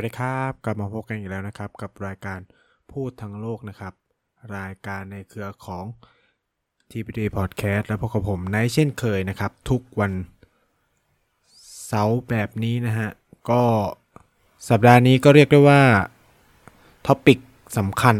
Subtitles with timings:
[0.00, 2.38] สวัสดีครับกลับมาพบกันอีกแล้วนะครับ กับรายการ
[2.92, 3.94] พูดทั้งโลกนะครับ
[4.56, 5.84] รายการในเครือของ
[6.90, 10.12] TPD Podcast และพบกับผมในเช่นเคยนะครับ ทุกวัน
[11.86, 13.10] เสาร์แบบนี้นะฮะ
[13.50, 13.62] ก็
[14.68, 15.82] สัปดาห์นี้ก็เรียกได้ว่า
[17.06, 17.38] ท็อปิก
[17.78, 18.16] สำคัญ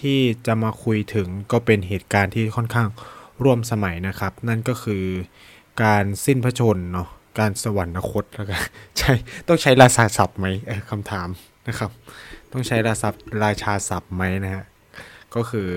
[0.00, 2.88] ที่จะมาคุยถึงก็เป็นเหตุการณ์ที่ค่อนข้าง
[3.42, 5.04] ร่วมสมัยนะครับ นั่นก็คือ
[5.82, 8.62] การสิ้นพระชนม์เนาะ การสวรรคตแล้วกัน
[8.98, 9.12] ใช่
[9.48, 10.46] ต้องใช้ราชาศัพท์ไหม
[10.90, 11.28] คำถาม
[11.68, 11.90] นะครับ
[12.52, 13.10] ต้องใช้ราชา
[13.44, 14.64] ราชาศัพท์ไหมนะฮะ
[15.34, 15.68] ก็คือ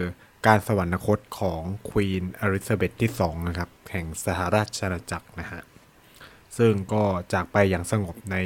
[0.48, 5.62] การสวรรคตของควีนอลิซาเบธที่2นะครับแห่งสหราชอาณาจักรนะฮะ
[6.58, 8.38] ซึ่งก็จากไปอย่างสงบใน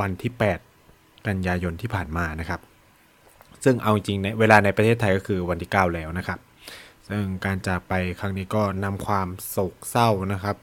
[0.00, 0.32] วันที่
[0.78, 2.60] 8 กันยายนที่ผ่านมานะครับ
[3.64, 6.38] ซึ่งเอาจริงในเวลาในประเทศไทยก็คือวันที่ 9 แล้วนะครับ
[7.08, 10.56] ซึ่งการจากไปครั้งนี้ก็นำความโศกเศร้านะครับ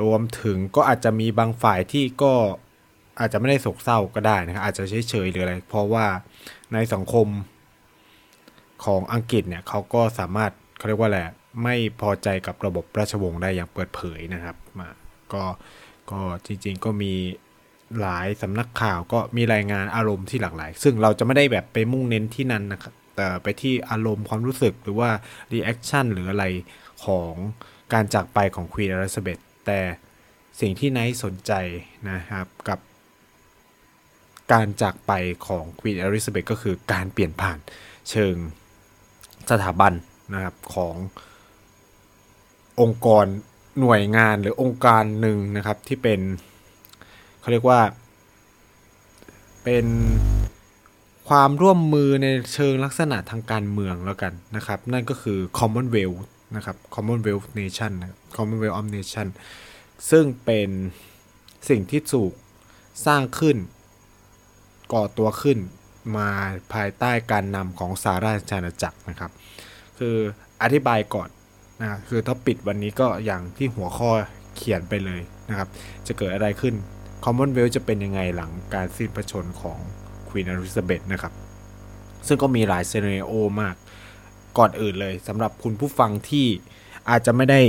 [0.00, 2.32] รวมถึงก็อาจจะมีบางฝ่ายที่ก็
[3.20, 6.06] อาจจะไม่ได้โศกเศร้าก็ได้นะครับอาจจะเฉยๆหรืออะไร เพราะว่า
[6.72, 7.26] ในสังคม
[8.84, 11.28] ของอังกฤษเนี่ยเขาก็สามารถเขาเรียกว่าแหละ
[11.62, 14.88] ไม่พอใจกับระบบราชวงศ์ได้อย่างเปิดเผยนะครับมา
[15.32, 15.44] ก็
[16.10, 17.12] ก็จริงๆก็มี
[18.00, 25.10] หลายสำนักข่าวก็มีรายงานอารมณ์ที่หลากหลาย ซึ่งเราจะไม่ได้แบบไปมุ่งเน้นที่นั้นนะครับแต่ไปที่อารมณ์ความรู้สึกหรือว่า
[25.52, 26.44] reaction หรืออะไร
[27.04, 27.32] ของ
[27.92, 29.80] การจากไปของควีนอลิซาเบธ แต่
[30.60, 31.52] สิ่งที่ไนท์สนใจ
[32.10, 32.78] นะครับกับ
[34.52, 35.12] การจากไป
[35.46, 37.58] ของควีนอลิซาเบธก็คือการเปลี่ยนผ่าน
[38.10, 38.34] เชิง
[39.50, 39.92] สถาบัน
[40.34, 40.94] นะครับของ
[42.80, 43.26] องค์กร
[43.80, 46.20] หน่วยงานหรือองค์การหนึ่งนะครับที่เป็น
[47.40, 47.80] เขาเรียกว่า
[49.64, 49.86] เป็น
[51.28, 56.20] ความร่วมมือในเชิงลักษณะทางการเมืองแล้วกันนะครับ นั่นก็คือ Commonwealth
[56.56, 57.92] นะครับ Commonwealth Nation
[58.36, 59.28] Commonwealth of Nation
[60.10, 60.68] ซึ่งเป็น
[61.68, 62.32] สิ่งที่ถูก
[63.06, 63.56] สร้างขึ้น
[64.92, 65.58] ก่อตัวขึ้น
[66.16, 66.28] มา
[66.74, 69.30] ภายใต้การนำของสาราชอาณาจักรนะครับ
[69.98, 70.16] คือ
[70.62, 71.28] อธิบายก่อน
[71.80, 74.10] นะคือถ้าปิดวันนี้ก็อย่างที่หัวข้อ
[74.56, 75.20] เขียนไปเลย
[75.50, 75.68] นะครับ
[76.06, 76.74] จะเกิดอะไรขึ้น
[77.24, 79.78] Commonwealth จะเป็นยังไงหลังการสิ้นพระชนของ
[80.28, 81.32] ควีนอลิซาเบธนะครับ
[82.26, 83.74] ซึ่งก็มีหลายเซเนโอมาก
[84.58, 86.46] ก่อนอื่นเลยสำหรับคุณผู้ฟังที่
[87.08, 87.60] อาจจะไม่ได้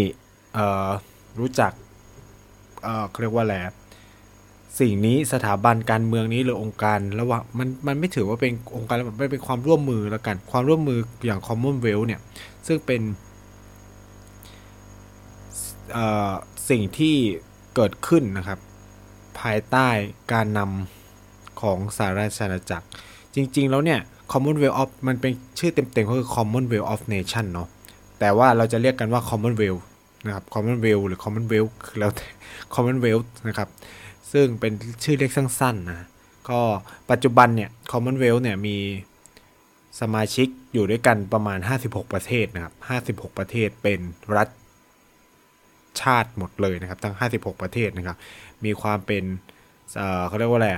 [1.40, 1.72] รู้จัก
[3.10, 3.56] เขาเรียกว่าอะไร
[4.80, 12.22] สิ่งนี้สถาบันการเมืองนี้หรือองค์การระหว่างมันมันไม่ถือว่าเป็นองค์การมันเป็นความร่วมมือแล้วกัน ความร่วมมืออย่าง Commonwealth เนี่ย
[12.68, 13.02] ซึ่งเป็น
[16.70, 17.16] สิ่งที่
[17.76, 18.60] เกิดขึ้นนะครับ
[19.40, 19.88] ภายใต้
[20.34, 22.88] การนำของสหราชอาณาจักร
[23.36, 24.00] จริง ๆ แล้วเนี่ย
[24.32, 27.68] Commonwealth of มันเป็นชื่อเต็มๆก็คือ Commonwealth of Nation เนาะ
[28.20, 29.84] แต่ว่าเราจะเรียกกันว่า Commonwealth
[30.26, 32.12] นะครับ Commonwealth หรือ Commonwealth แล้ว
[32.74, 33.70] Commonwealth นะครับ
[34.32, 34.74] ซึ่งเป็น
[35.04, 36.08] ชื่อเรียกสั้นๆนะ
[36.50, 36.60] ก็
[37.12, 38.78] ปัจจุบันเนี่ย Commonwealth เนี่ยมี
[40.02, 42.74] สมาชิกอยู่ด้วยกันประมาณ 56 ประเทศนะครับ
[43.06, 44.00] 56 ประเทศเป็น
[44.36, 44.50] รัฐ
[46.02, 48.18] ชาติหมดเลยนะครับ ทั้ง 56 ประเทศนะครับ
[48.66, 49.24] มีความเป็น
[50.28, 50.70] เขาเรียกว่าอะไร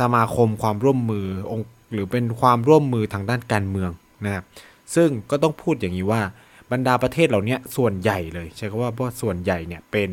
[0.00, 3.90] สมาคมความร่วมมือองค์ หรือเป็นความร่วมมือทางด้านการเมือง
[4.24, 4.44] นะครับ
[4.94, 6.22] ซึ่งก็ต้องพูดอย่างนี้ว่า
[6.72, 10.10] บรรดาประเทศเหล่านี้ส่วนใหญ่เลย ใช้คำว่าเพราะส่วนใหญ่เนี่ยเป็น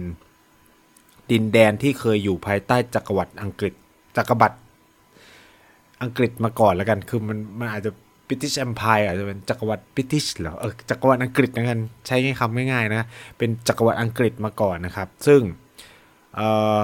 [1.32, 3.74] ดินแดนที่เคยอยู่ภายใต้จักรวรรดิอังกฤษ
[4.18, 4.58] จักรวรรดิ
[6.02, 7.92] อังกฤษมาก่อนแล้วกัน คือมันมันอาจจะ
[8.28, 15.42] บิทิชแอมพายอาจจะเป็นจักรวรรดิบิทิชเหรอเออจักรวรรดิอังกฤษนะกันใช้คำง่ายๆนะเป็นจักรวรรดิอังกฤษมาก่อนนะครับ ซึ่ง
[16.36, 16.48] เอ่
[16.80, 16.82] อ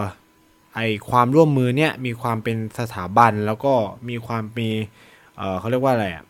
[0.78, 3.74] ไอความร่วมมือเนี่ยมีความเป็นสถาบันแล้วก็
[4.10, 4.70] มีความมี
[5.38, 6.26] เออเขาเรียกว่าอะไรอะ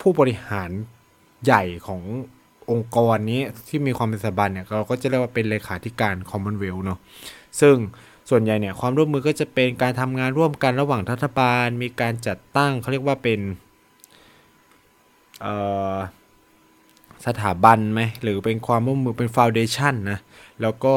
[0.00, 0.70] ผู้บริหาร
[1.44, 2.02] ใหญ่ของ
[2.70, 6.98] องค์กรนี้ที่มีความเป็นสถาบันเนี่ยเราก็จะเรียกว่าเป็นเลขาธิการ Commonwealth เนาะ
[7.60, 7.76] ซึ่ง
[8.30, 13.40] ส่วนใหญ่เนี่ยความร่วมมือก็จะเป็นการทำงานร่วมกันระหว่างรัฐบาล มีการจัดตั้งเขาเรียกว่าเป็น
[17.26, 20.18] สถาบันไหมหรือเป็นความร่วมมือเป็นฟาวเดชันนะ
[20.62, 20.94] แล้วก็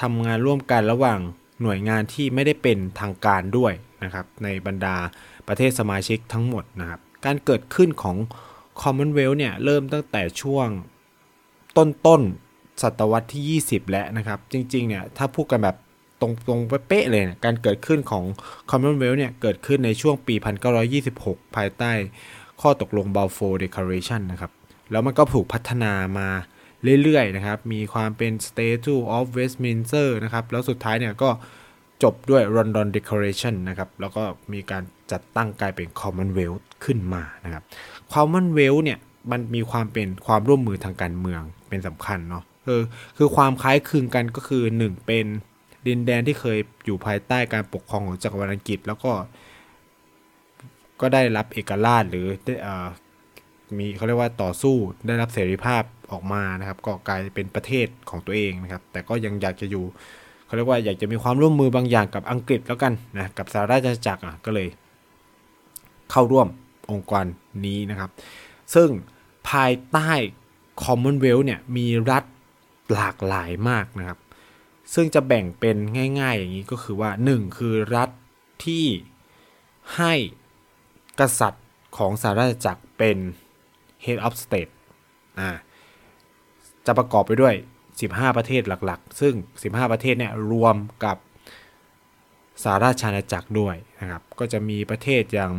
[0.00, 1.20] ทำงานร่วมกันระหว่าง
[1.62, 3.72] หน่วยงานที่ไม่ได้เป็นทางการด้วย
[4.04, 4.96] นะครับในบรรดา
[5.48, 8.16] ประเทศสมาชิกทั้งหมดนะครับการเกิดขึ้นของ
[8.80, 10.68] Commonwealth เนี่ยเริ่มตั้งแต่ช่วง
[11.76, 12.22] ต้นต้น
[12.82, 15.76] ศตวรรษที่ 20 แล้วนะครับ จริงๆเนี่ยถ้าพูดกันแบบ
[16.22, 18.24] ตรงๆเป๊ะเลยนะการเกิดขึ้นของ
[18.70, 20.34] Commonwealth เนี่ยเกิดขึ้นในช่วงปี
[21.00, 21.92] 1926 ภายใต้
[22.60, 24.52] ข้อตกลง Balfour Declaration นะครับ
[24.90, 26.28] แล้วมันก็ถูกพัฒนามา
[27.02, 31.30] เรื่อยๆนะครับ มีความเป็น Statue of Westminster นะครับ แล้วสุดท้ายเนี่ยก็
[32.02, 34.22] จบด้วย London Declaration นะครับ แล้วก็
[34.52, 34.82] มีการ
[35.12, 37.62] จัดตั้งกลายเป็น Commonwealth ขึ้นมานะครับ
[38.12, 38.98] Commonwealth เนี่ย
[39.30, 42.82] มันมีความเป็นความร่วมมือทางการเมืองเป็นสำคัญเนาะคือ
[43.16, 45.26] คือความคล้ายคลึงกันก็คือ 1 เป็น
[45.86, 49.12] ดินแดนที่เคยอยู่ภายใต้การปกครองของจักรวรรดิอังกฤษ แล้วก็
[51.00, 52.26] ก็ได้รับเอกราชหรือ
[53.78, 54.76] มีเขาเรียกว่าต่อสู้
[55.06, 55.82] ได้รับเสรีภาพ
[56.12, 59.84] ออกมานะครับก็กลายเป็นประเทศของตัวเองนะครับ แต่ก็ยังอยากจะอยู่
[60.46, 64.68] เขาเรียกว่าอยากจะมีความร่วมมือบางอย่างกับอังกฤษแล้วกันนะกับสหราชอาณาจักรอะก็เลย
[66.10, 66.48] เข้าร่วม
[66.90, 67.24] องค์กร
[67.64, 68.10] นี้นะครับ
[68.74, 68.88] ซึ่ง
[69.48, 70.10] ภายใต้
[70.82, 72.24] Commonwealth เนี่ยมีรัฐ
[72.92, 74.18] หลากหลายมากนะครับ
[74.94, 75.76] ซึ่งจะแบ่งเป็น
[76.20, 78.10] ง่าย ๆ อย่างนี้ก็คือว่า 1 คือรัฐ
[78.64, 78.86] ที่
[79.96, 80.14] ให้
[81.20, 81.64] กษัตริย์
[81.96, 83.16] ของสหราชอาณาจักรเป็น
[84.04, 84.72] Head of State
[85.38, 85.50] อ่า
[86.86, 87.54] จะประกอบไปด้วย
[87.96, 91.16] 15 ประเทศหลักๆ ซึ่ง 15 ประเทศเนี่ยรวมกับ
[92.62, 95.52] สหราชอาณาจักรด้วยนะครับ ก็จะมีประเทศอย่าง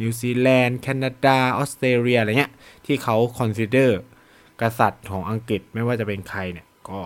[0.00, 2.52] นิวซีแลนด์ แคนาดา ออสเตรเลียอะไรเงี้ย
[2.86, 4.00] ที่เขา consider
[4.60, 7.00] กษัตริย์ของอังกฤษไม่ว่าจะเป็นใครเนี่ย ก็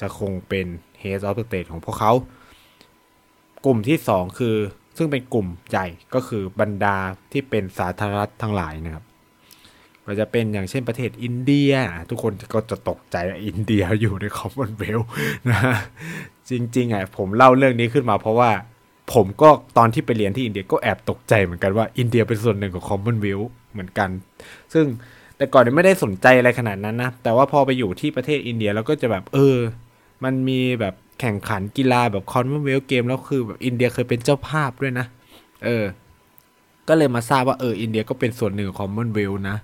[0.00, 0.66] จะคงเป็น
[1.02, 2.12] Head of State ของพวกเขา
[3.64, 4.56] กลุ่มที่ 2 คือ
[4.96, 6.96] ซึ่งเป็นกลุ่มใหญ่ก็คือบรรดา
[7.32, 9.04] ที่เป็นสาธารณรัฐทั้งหลายนะครับ
[10.06, 11.72] ก็จะเป็นอย่างเช่นประเทศอินเดีย
[12.10, 13.16] ทุกคนก็จะตกใจ
[13.46, 15.00] อินเดียอยู่ใน Commonwealth
[15.50, 15.60] นะ
[16.50, 18.50] จริงๆอะผมเล่าเรื่องนี้ขึ้นมาเพราะว่า
[19.14, 23.40] ผมก็ตอนที่ไปเรียนที่อินเดียก็แอบตกใจเหมือนกันว่าอินเดียเป็นส่วนหนึ่งของ Commonwealth
[23.72, 24.08] เหมือนกัน
[24.74, 24.86] ซึ่ง
[25.36, 29.56] แต่ก่อนไม่ได้สนใจอะไรขนาดนั้นนะ แต่ว่าพอไปอยู่ที่ประเทศอินเดียแล้วก็จะแบบเออ
[30.24, 35.06] มันมีแบบแข่งขันกีฬาแบบ Commonwealth Games แล้วคือแบบอินเดียเคยเป็นเจ้าภาพด้วยนะ
[35.64, 35.84] เออ
[36.88, 39.56] ก็เลยมาทราบว่าเอออินเดียก็เป็นส่วนหนึ่งของ Commonwealth นะ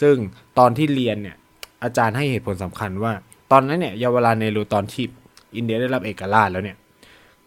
[0.00, 0.16] ซึ่ง
[0.58, 1.36] ตอนที่เรียนเนี่ย
[1.84, 3.12] อาจารย์ให้เหตุผลสำคัญว่า
[3.52, 5.04] ตอนนั้นเนี่ยเยาวราเนรูตอนที่
[5.56, 6.76] อินเดียได้รับเอกราชแล้วเนี่ย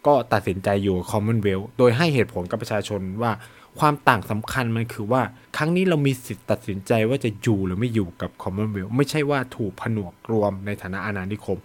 [0.06, 3.32] ก็ตัดสินใจอยู่คอมมอนเวลโดยให้เหตุผลกับประชาชนว่า
[3.78, 5.22] ความต่างสำคัญมันคือว่า
[5.56, 11.58] ครั้งนี้เรามีสิทธิ์ตัดสินใจว่าจะอยู่หรือไม่อยู่กับคอมมอนเวลไม่ใช่ว่าถูกผนวกรวมในฐานะอาณานิคม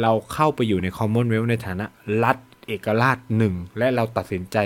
[0.00, 1.86] เราเข้าไปอยู่ในคอมมอนเวลในฐานะ
[2.24, 2.36] รัฐ
[2.68, 4.56] เอกราชหนึ่งและเราตัดสินใจ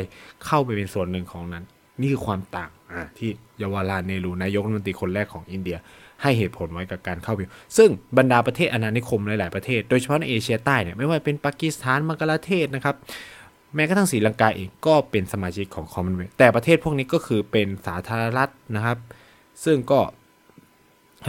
[0.44, 1.64] เข้าไปเป็นส่วนหนึ่งของนั้น
[2.00, 2.70] นี่คือความต่าง
[3.18, 5.76] ที่เยาวราเนรูนายกรัฐมนตรีคนแรกของอินเดีย
[6.22, 7.40] ให้เหตุผลไว้กับการเข้าไป
[7.76, 12.96] ซึ่งบรรดาประเทศอาณานิคมหลาย ๆ ประเทศ โดยเฉพาะในเอเชียใต้เนี่ยไม่ว่าเป็นปากีสถานมังกลาเทศนะครับ
[13.74, 18.98] แม้กระทั่งศรีลังกาเองก็เป็นสมาชิกของคอมมอนเวลแต่ประเทศพวกนี้ก็คือเป็นสาธารณรัฐนะครับ
[19.64, 20.00] ซึ่งก็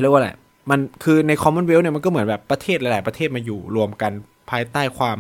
[0.02, 0.30] เรียกว่าอะไร
[0.70, 4.12] มันคือในคอมมอนเวลเนี่ยมันก็เหมือนแบบประเทศหลาย ๆ ประเทศมาอยู่รวมกัน
[4.50, 5.18] ภายใต้ความ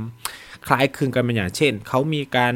[0.68, 2.54] คล้ายคลึงกันเป็นอย่างเช่นเขามีการ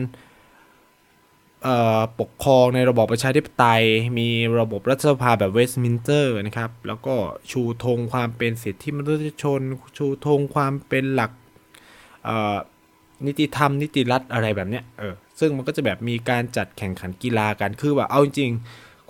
[2.19, 3.83] ปกครองในระบอบประชาธิปไตย
[4.19, 4.29] มี
[4.59, 7.15] ระบบรัฐสภาแบบเวสต์มินสเตอร์นะครับ แล้วก็
[7.51, 9.61] ชูธงความเป็นสิทธิมนุษยชน
[9.97, 11.31] ชูธงความเป็นหลัก
[13.25, 18.51] นิติธรรม นิติรัฐอะไรแบบเนี้ยเออซึ่งมันก็จะแบบมีการจัดแข่งขันกีฬากัน คือแบบเอาจริง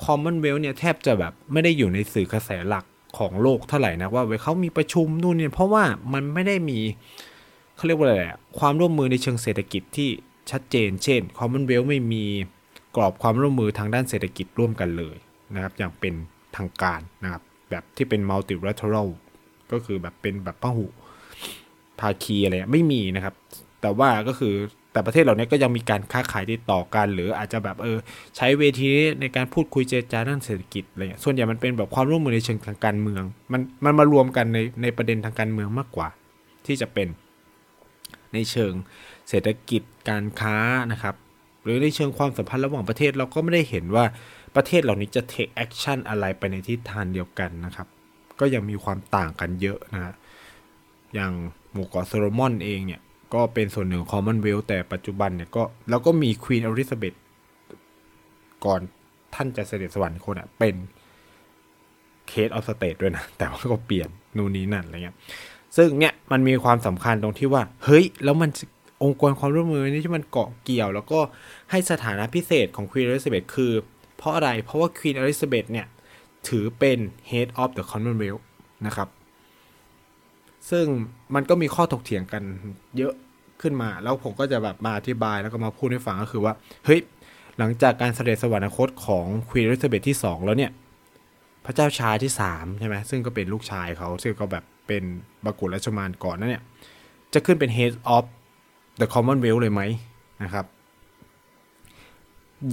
[0.03, 2.85] Commonwealth เนี่ยแทบจะแบบไม่ได้อยู่ในสื่อกระแสหลัก
[3.17, 5.83] ของโลกเท่าไหร่นะว่าเว้ยเขามีประชุมนู่นเนี่ยเพราะว่า
[6.13, 6.79] มันไม่ได้มี
[7.75, 8.15] เขาเรียกว่าอะไร
[8.59, 10.09] ความร่วมมือในเชิงเศรษฐกิจที่
[10.51, 12.23] ชัดเจน เช่น Commonwealth ไม่มี
[12.95, 15.17] กรอบความร่วมมือทางด้านเศรษฐกิจร่วมกันเลย
[15.55, 16.13] นะครับ อย่างเป็น
[16.55, 19.09] ทางการนะครับ แบบที่เป็น multilateral
[19.71, 20.85] ก็คือแบบเป็นแบบพหุ
[21.99, 23.35] ภาคีอะไรไม่มีนะครับ
[23.81, 24.55] แต่ว่าก็คือ
[24.91, 27.97] แต่ประเทศเหล่านี้ก็ยังมีการค้าขายติดต่อกัน หรืออาจจะแบบเออ
[28.37, 28.89] ใช้เวที
[29.21, 36.07] ในการพูดคุยเจรจาด้านเศรษฐกิจอะไรเงี้ยส่วนใหญ่มันเป็นแบบความร่วมมือในเชิงทางการเมือง มันมันมารวมกันในในประเด็นทางการเมืองมากกว่า
[36.65, 37.07] ที่จะเป็น
[38.33, 38.73] ในเชิง
[39.29, 40.57] เศรษฐกิจการค้า
[40.91, 41.15] นะครับ
[41.63, 44.05] หรือในเชิงความสัมพันธ์ระหว่างประเทศเราก็ไม่ได้เห็นว่า
[44.55, 47.87] ประเทศเหล่านี้จะ take action อะไรไปในทิศทางเดียวกันนะครับ
[48.39, 50.13] ก็ยังมีความต่างกันเยอะนะฮะ
[51.13, 51.31] อย่าง
[51.71, 53.01] หมู่เกาะโซโลมอนเองเนี่ย
[53.33, 57.13] ก็เป็นส่วนหนึ่งของคอมมอนเวลแต่ปัจจุบันเนี่ยก็แล้วก็มีควีนอลิซาเบธ
[58.65, 58.81] ก่อน
[59.35, 60.75] ท่านจะเสด็จสวรรคตอะเป็น
[62.27, 65.15] Head of State ด้วยนะ แต่ว่าก็เปลี่ยนนู่นนี้นั่นอะไรเงี้ย
[65.77, 68.49] ซึ่งเนี่ยมันมีความสำคัญตรงที่ว่า เฮ้ย แล้วมัน
[69.03, 71.19] องค์กรความร่วมมือนี่ที่มันเกาะเกี่ยว แล้วก็
[71.71, 73.71] ให้สถานะพิเศษของควีนอลิซาเบธคือ
[74.17, 75.87] เพราะอะไรเพราะว่าควีนอลิซาเบธเนี่ย
[76.47, 78.43] ถือเป็น Head of the Commonwealth
[78.87, 79.09] นะครับ
[80.69, 80.85] ซึ่ง
[81.35, 82.43] มันก็มีข้อถกเถียงกัน
[82.97, 83.13] เยอะ
[83.61, 86.53] ขึ้นมา แล้วผมก็จะแบบมาอธิบายแล้วก็มาพูดให้ฟังก็คือว่า
[86.85, 86.99] เฮ้ย
[87.57, 90.71] หลังจากการเสด็จสวรรคตของควีนอลิซาเบธที่ 2 แล้วเนี่ย
[91.65, 95.03] พระเจ้าชายที่3ใช่ไหมซึ่งก็เป็นลูกชายเขาซึ่งก็แบบเป็น
[95.45, 96.63] บากุลราชมานก่อนนั่นเนี่ย
[97.33, 98.25] จะขึ้นเป็น head of
[98.99, 99.81] the commonwealth เลยไหม
[100.43, 100.65] นะครับ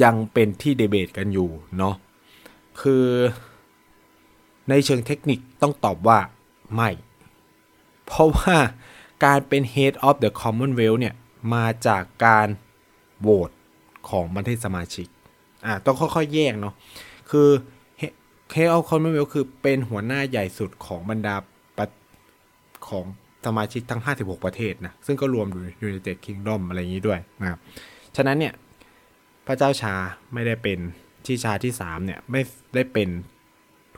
[0.03, 1.49] ยังเป็นที่เดเบตกันอยู่
[1.79, 1.95] เนาะ
[2.81, 3.05] คือ
[4.69, 6.19] ในเชิงเทคนิคต้องตอบว่า
[6.75, 6.91] ไม่
[8.07, 8.57] เพราะว่า
[9.25, 11.15] การเป็น head of the commonwealth เนี่ย
[11.55, 12.49] มาจากการ
[13.21, 13.51] โหวต
[14.09, 15.07] ของประเทศสมาชิก
[15.67, 16.75] อ่าต้องค่อยๆ แยกเนาะ
[17.31, 17.49] คือ
[18.55, 21.37] head of commonwealth คือเป็นหัวหน้าใหญ่สุดของบรรดา
[22.89, 23.05] ของ
[23.47, 27.59] สมาชิกทั้ง 56 ประเทศนะ ซึ่งก็รวมอยู่ยู n นเต็ดคิงดอมอะไรอย่างนี้ด้วยนะครับ
[28.17, 28.55] ฉะนั้นเนี่ย
[29.47, 29.95] พระเจ้าชา
[30.33, 30.79] ไม่ได้เป็น
[31.27, 32.43] ที่ชาที่ 3 เนี่ย ไม่
[32.75, 33.09] ได้เป็น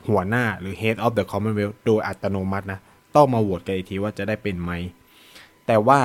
[0.07, 2.79] หัวหน้าหรือ head of the commonwealth โดยอัตโนมัตินะ
[3.15, 4.71] ต้องมาโหวตกันอีกทีว่าจะได้เป็นไหม
[5.67, 5.99] แต่ว่า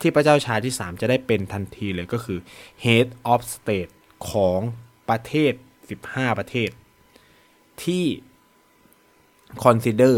[0.00, 2.38] ที่พระเจ้าชาที่ 3 จะได้เป็นทันทีเลยก็คือ
[2.84, 3.92] head of state
[4.30, 4.60] ของ
[5.08, 5.52] ประเทศ
[5.96, 6.70] 15 ประเทศ
[7.84, 8.04] ที่
[9.64, 10.14] consider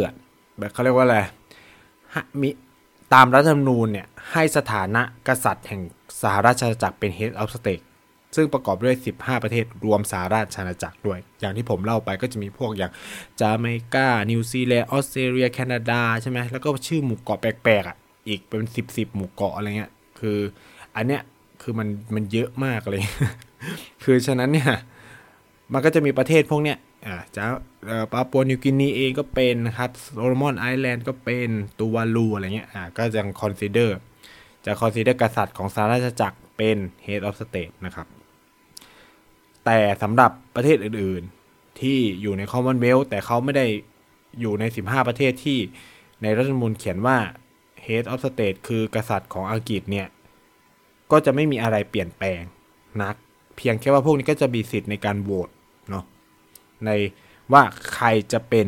[0.58, 1.18] แบบเขาเรียกว่าอะไร
[2.40, 2.50] มี
[3.14, 5.82] ตามรัฐธรรมนูญเนี่ยให้สถานะกษัตริย์แห่ง
[6.22, 7.84] สหราชอาณาจักรเป็น head of state
[8.36, 12.92] ซึ่งประกอบด้วย 15 ประเทศรวมสหราชอาณาจักรด้วย อย่างที่ผมเล่าไปก็จะมีพวกอย่าง
[13.40, 17.96] จาเมกา นิวซีแลนด์ ออสเตรเลีย แคนาดาใช่ไหม แล้วก็ชื่อหมู่เกาะแปลกๆอะ
[18.28, 20.38] อีกเป็น 10 10หมู่เกาะอะไรเงี้ย คือ
[20.96, 21.22] อันเนี้ย
[21.62, 23.02] คือมันมันเยอะมากเลย
[24.04, 24.70] คือฉะนั้นเนี่ย
[25.72, 27.44] มันก็จะมีประเทศพวกเนี้ย อ่าจะ
[28.12, 33.98] ปาปัวนิวกินีเองก็เป็นนะครับโซโลมอนไอแลนด์ก็เป็นตูวาลูอะไรเงี้ยอ่าก็ยัง consider
[34.64, 38.06] จะ consider กษัตริย์ของสหราชอาณาจักรเป็น Head of State นะครับ
[39.64, 43.66] แต่สำหรับประเทศอื่นๆที่อยู่ใน Commonwealth แต่เขาไม่ได้
[44.40, 45.58] อยู่ใน 15 ประเทศที่
[46.22, 47.18] ในรัฐธรรมนูญเขียนว่า
[47.86, 50.06] Head of State คือกษัตริย์ของอังกฤษเนี่ย
[51.10, 52.40] ก็จะไม่มีอะไรเปลี่ยนแปลง
[53.02, 53.14] นัก
[53.56, 55.48] เพียงแค่ว่าพวกนี้ก็จะมีสิทธิ์ในการโหวต
[55.90, 56.04] เนาะ
[56.86, 56.90] ใน
[57.52, 57.62] ว่า
[57.92, 58.66] ใครจะเป็น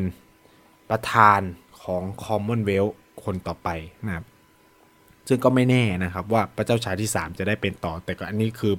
[0.91, 1.41] ประธาน
[1.83, 2.95] ของ Commonwealth
[3.25, 3.69] คนต่อไป
[4.07, 4.25] นะครับ
[5.29, 8.75] ซึ่งก็ไม่แน่นะครับว่าพระเจ้าชายที่ 3 จะได้เป็นต่อ แต่ก็อันนี้คือ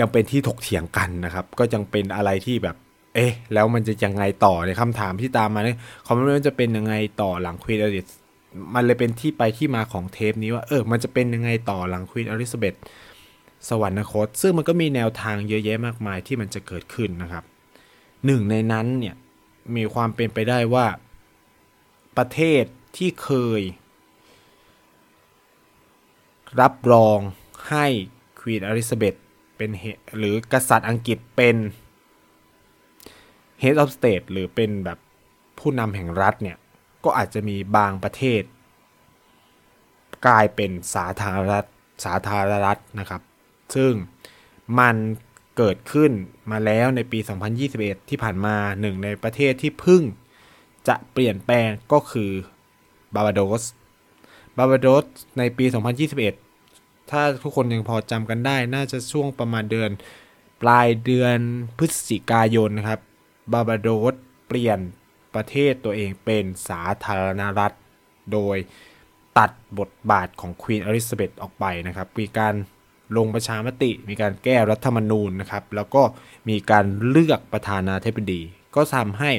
[0.00, 2.76] ยังเป็นที่ถกเถียงกันนะครับ ก็ยังเป็นอะไรที่แบบ
[3.14, 8.06] เอ๊ะ แล้วมันจะยังไงต่อในคำถามที่ตามมาเนี่ยคอมมอนเวลจะเป็นยังไงต่อหลังควีนอลิซ
[8.74, 12.74] มันเลยเป็นที่ไปที่มาของเทปนี้ว่าเออ มันจะเป็นยังไงต่อหลังควีนอลิซาเบธ
[13.68, 17.44] สวรรคต ซึ่งมันก็มีแนวทางเยอะแยะมากมายที่มันจะเกิดขึ้นนะครับ
[18.24, 19.16] หนึ่งในนั้นเนี่ย
[19.76, 20.86] มีความเป็นไปได้ว่า
[22.16, 22.64] ประเทศ
[22.96, 23.62] ที่เคย
[26.60, 27.18] รับรอง
[27.70, 27.86] ให้
[28.40, 29.14] ควีนอลิซาเบธ
[29.56, 29.70] เป็น
[30.18, 31.56] หรือกษัตริย์อังกฤษเป็น
[33.62, 34.98] Head of State หรือเป็นแบบ
[35.58, 36.56] ผู้นำแห่งรัฐเนี่ย
[37.04, 38.42] ก็อาจจะมีบางประเทศ
[40.26, 41.68] กลายเป็นสาธารณรัฐ
[42.04, 43.22] สาธารณรัฐนะครับ
[43.74, 43.92] ซึ่ง
[44.78, 44.96] มัน
[45.58, 46.12] เกิดขึ้น
[46.50, 47.18] มาแล้วในปี
[47.64, 50.02] 2021 ที่ผ่านมาหนึ่งในประเทศที่พึ่ง
[50.88, 52.30] จะเปลี่ยนแปลงก็คือ
[53.14, 53.62] บาบาโดส
[54.56, 55.04] บาบาโดส
[55.38, 55.64] ในปี
[56.38, 59.90] 2021 ถ้าทุกคนยังพอจำกันได้น่าจะช่วงประมาณเดือน
[60.62, 61.38] ปลายเดือน
[61.78, 63.00] พฤศจิกายนนะครับ
[63.52, 64.14] บาบาโดส
[64.48, 64.78] เปลี่ยน
[65.34, 67.72] ประเทศตัวเองเป็นสาธารณรัฐ
[68.32, 68.56] โดย
[69.38, 72.54] ตัดบทบาทของควีนอลิซาเบธออกไปนะครับมีการ
[73.16, 76.02] ลงประชามติ มีการแก้รัฐธรรมนูญนะครับ แล้วก็
[76.48, 78.40] มีการเลือกประธานาธิบดี
[78.74, 79.30] ก็ทำให้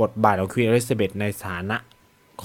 [0.00, 1.76] บทบาทของควีนอลิซาเบธในฐานะ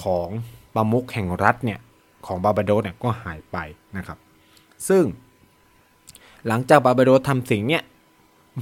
[0.02, 0.28] ของ
[0.74, 1.80] ประมุขแห่งรัฐเนี่ย
[2.26, 3.56] ของบาบาโดสเนี่ยก็หายไป
[3.96, 4.18] นะครับ
[4.88, 5.04] ซึ่ง
[6.46, 7.82] หลังจากบาบาโดสทำสิ่งเนี้ย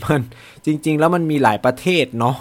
[0.05, 0.21] มัน
[0.65, 2.37] จริง ๆ แล้วมันมีหลายประเทศเนาะ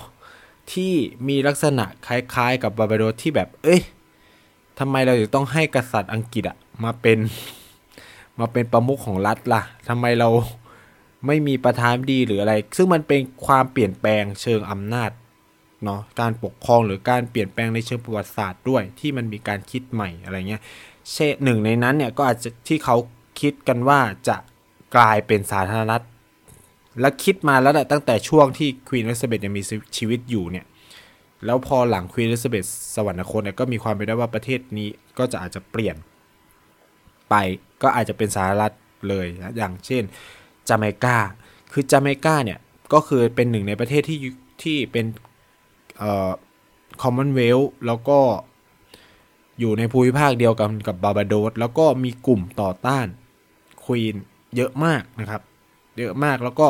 [0.71, 0.93] ที่
[1.27, 3.81] มีลักษณะคล้ายๆ กับบาบาโดสที่แบบ เอ้ย
[4.79, 7.17] ทำไมเราถึงต้องให้กษัตริย์อังกฤษอะมาเป็น
[8.39, 10.29] มาเป็นประมุขของรัฐล่ะทำไมเรา
[11.27, 15.11] ไม่มีประธานาธิบดีหรืออะไร ซึ่งมันเป็นความเปลี่ยนแปลงเชิงอำนาจ
[15.83, 20.61] เนาะการปกครองหรือการเปลี่ยนแปลงในเชิงประวัติศาสตร์ด้วย ที่มันมีการคิดใหม่อะไรเงี้ย
[21.13, 22.95] เช่นหนึ่งในนั้นเนี่ยก็อาจจะที่เขา
[23.41, 24.37] คิดกันว่าจะ
[24.95, 26.03] กลายเป็นสาธารณรัฐ
[27.01, 29.63] และคิดมาแล้วแหละตั้งแต่ช่วงที่ควีนอลิซาเบธยังมี
[29.97, 30.65] ชีวิตอยู่เนี่ย
[31.45, 32.63] แล้วพอหลังควีนอลิซาเบธ
[32.95, 35.95] สวรรคตเนี่ยก็มีความเป็นได้ว่าประเทศนี้ก็จะอาจจะเปลี่ยน
[37.29, 37.35] ไป
[37.81, 38.71] ก็อาจจะเป็นสาธารณรัฐ
[39.09, 40.03] เลยนะอย่างเช่น
[40.69, 41.17] จาเมกา
[41.71, 42.59] คือจาเมกาเนี่ย
[42.93, 44.19] ก็คือเป็นหนึ่งในประเทศที่
[44.63, 45.05] ที่เป็น
[45.97, 46.29] เอ่อ
[47.01, 48.19] คอมมอนเวลล์แล้วก็
[49.59, 53.07] อยู่ในภูมิภาคเดียวกันกับบาบาโดสแล้วก็มีกลุ่มต่อต้าน
[53.85, 54.15] ควีน
[54.55, 55.41] เยอะมากนะครับ
[55.97, 56.69] เยอะมากแล้วก็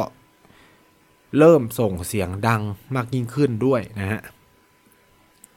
[1.38, 2.62] เริ่มส่งเสียงดัง
[2.96, 4.22] มากยิ่งขึ้นด้วยนะฮะ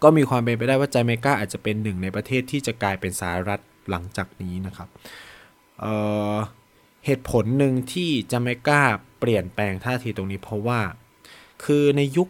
[0.03, 3.61] ก็มีความเป็นไปได้ว่าจาเมกาอาจจะเป็นหนึ่งในประเทศที่จะกลายเป็นสหรัฐ
[3.91, 4.89] หลังจากนี้นะครับ
[5.81, 8.81] เเหตุผลหนึ่งที่จาเมกา
[9.21, 10.81] เปลี่ยนแปลงท่าทีตรงนี้เพราะว่า
[11.65, 12.29] คือในยุค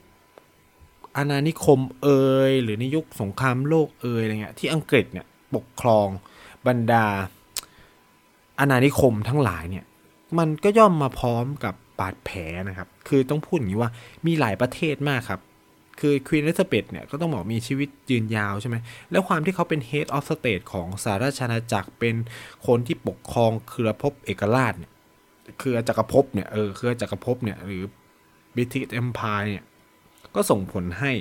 [1.16, 2.08] อาณานิคมเอ
[2.50, 6.08] ยหรือในยุคสงครามโลกเอยอะไรเงี้ยที่อังกฤษเนี่ยปกครอง
[6.66, 7.06] บรรดา
[8.58, 9.84] อาณานิคมทั้งหลายเนี่ย
[10.38, 13.90] มันก็ย่อมมาพร้อมกับบาดแผลนะครับ คือต้องพูดอย่างนี้ว่า
[14.26, 15.40] มีหลายประเทศมากครับ
[16.02, 18.76] คือควีนอลิซาเบธเนี่ยก็ต้องบอกมีชีวิตยืนยาวใช่ไหม
[19.10, 22.14] แล้วความที่เขาเป็น Head of State ของสหราชอาณาจักรเป็น
[22.66, 24.92] คนที่ปกครองเครือภพเอกราชเนี่ย
[25.58, 27.82] เครือจักรภพเนี่ยเออเครือจักรภพเนี่ยหรือ
[28.54, 29.64] British Empire เนี่ย
[30.34, 31.12] ก็ส่งผลให้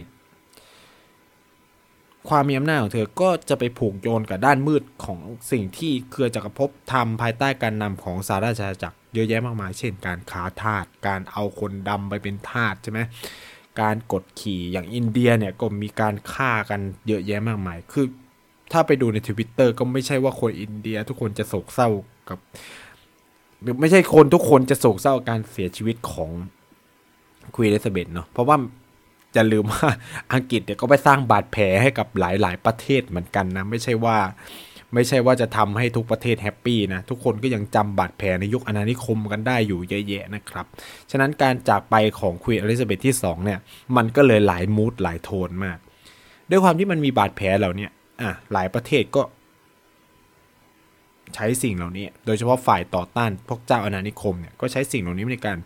[2.30, 5.20] ความมีอำนาจของเธอก็จะไปผูกโยนกับด้านมืดของ
[5.52, 13.00] สิ่งที่เครือจักรภพทำภายใต้การนำของสาราชาจักรเยอะแยะมากมาย เช่น การขาทาสการเอาคนดำไปเป็นทาสใช่ไหม
[13.80, 18.06] การกดขี่อย่างอินเดียเนี่ยก็มีการฆ่ากันเยอะแยะมากมาย คือ
[18.72, 21.90] ถ้าไปดูในทวิตเตอร์ก็ไม่ใช่ว่าคนอินเดียทุกคนจะโศกเศร้า
[22.30, 22.40] กับ
[23.80, 26.30] ไม่ใช่คนทุกคนจะโศกเศร้าการเสียชีวิตของ
[27.56, 28.58] ควีนเอลิซาเบธเนาะเพราะว่า
[29.36, 29.88] จะลืมว่า
[30.34, 34.18] อังกฤษเนี่ยก็ไปสร้างบาดแผลให้กับหลายๆ ประเทศเหมือนกันนะ ไม่ใช่ว่า
[34.94, 40.66] ไม่ใช่ว่าจะทำให้ทุกประเทศแฮปปี้นะ ทุกคนก็ยังจำบาดแผลในยุคอาณานิคมกันได้อยู่เยอะแยะนะครับ
[41.12, 43.60] ฉะนั้นการจากไปของควีนอลิซาเบธที่ 2 เนี่ย
[43.98, 45.78] มันก็เลยหลายมูดหลายโทนมาก
[46.50, 47.88] ด้วยความที่มันมีบาดแผลเหล่านี้
[48.22, 49.22] อะหลายประเทศก็
[51.36, 55.58] ใช้สิ่งเหล่านี้ โดยเฉพาะฝ่ายต่อต้านพวกเจ้าอาณานิคมเนี่ยก็ใช้สิ่งเหล่านี้ในการ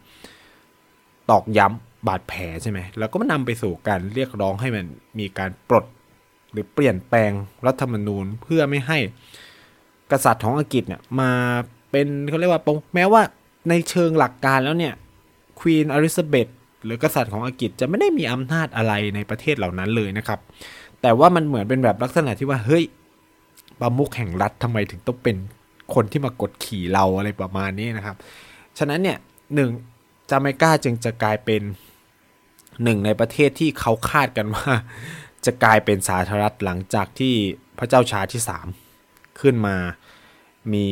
[1.30, 4.86] ตอกย้ำบาดแผลใช่ไหมแล้วก็มันนำไปสู่การเรียกร้องให้มัน
[5.20, 5.86] มีการปลด
[6.56, 7.32] หรือเปลี่ยนแปลง
[7.68, 8.98] รัฐธรรมนูญเพื่อไม่ให้
[10.12, 11.32] กษัตริย์ของอังกฤษเนี่ยมา
[11.92, 13.22] เป็นเขาเรียกว่าปงแม้ว่า
[13.70, 14.94] ในเชิงหลักการแล้วเนี่ย
[15.60, 16.48] ควีนอลิซาเบธ
[16.86, 20.40] หรือกษัตริย์ของอังกฤษจะไม่ได้มีอำนาจอะไรในประเทศเหล่านั้นเลยนะครับ
[21.02, 22.84] แต่ว่ามันเหมือนเป็นแบบลักษณะที่ว่าเฮ้ย
[23.80, 25.36] ประมุขแห่งรัฐทำไมถึงต้องเป็น
[25.94, 28.16] คนที่มากดขี่เราอะไรประมาณนี้นะครับ
[28.78, 29.18] ฉะนั้นเนี่ย
[29.56, 29.70] หนึ่ง
[30.30, 31.62] จาเมกาจึงจะกลายเป็น
[32.84, 34.72] หนึ่งในประเทศที่เขาคาดกันว่า
[35.46, 37.34] จะกลายเป็นสาธารณรัฐหลังจากที่
[37.80, 38.42] พระเจ้าชาร์ลส์ที่
[38.92, 39.76] 3 ขึ้นมา
[40.74, 40.88] มี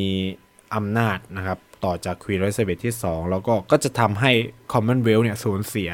[0.74, 4.32] อำนาจนะครับ ต่อจากควีนอลิซาเบธที่ 2 แล้วก็ก็จะทำให้
[4.72, 5.90] Commonwealth เนี่ยสูญเสีย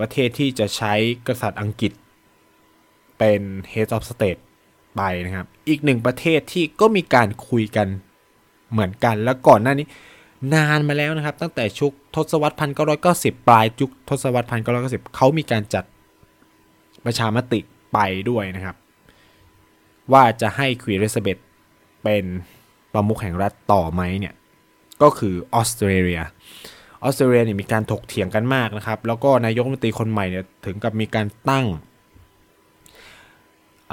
[0.00, 0.94] ประเทศที่จะใช้
[1.28, 1.92] กษัตริย์อังกฤษ
[3.18, 3.40] เป็น
[3.72, 4.40] Head of State
[4.96, 7.88] ไปนะครับ อีกหนึ่งประเทศที่ก็มีการคุยกัน
[8.70, 9.86] เหมือนกัน แล้วก่อนหน้านี้
[10.54, 15.84] นานมาแล้วนะครับ ตั้งแต่ยุคทศวรรษพันเก้าร้อยเก้าสิบปลายยุคทศวรรษพันเก้าร้อยเก้าสิบเขามีการจัด
[17.04, 17.60] ประชามติ
[17.92, 17.98] ไป
[18.30, 18.76] ด้วยนะครับ
[20.12, 21.38] ว่าจะให้ควีนเอลิซาเบธ
[22.02, 22.24] เป็น
[22.92, 24.34] ประมุขแห่งรัฐต่อไหมเนี่ย
[25.02, 26.20] ก็คือออสเตรเลีย
[27.02, 31.66] ออสเตรเลียเนี่ยมีการถกเถียงกันมากนะครับ แล้วก็นายกรัฐมนตรีคนใหม่เนี่ยถึงกับมีการตั้ง
[33.88, 33.92] เ